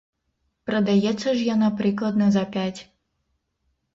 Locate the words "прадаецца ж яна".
0.69-1.69